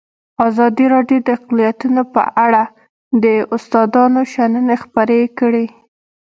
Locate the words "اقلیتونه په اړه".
1.37-2.63